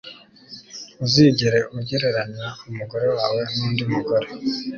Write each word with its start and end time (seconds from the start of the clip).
Ntuzigere 0.95 1.59
ugereranya 1.77 2.47
umugore 2.69 3.07
wawe 3.17 3.41
nundi 3.55 3.83
mugore 3.91 4.27